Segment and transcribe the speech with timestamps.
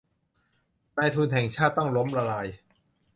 [0.97, 2.47] นายทุนแห่งชาติต้องล้มละลาย